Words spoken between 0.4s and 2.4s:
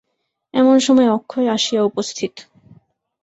এমন সময় অক্ষয় আসিয়া উপস্থিত।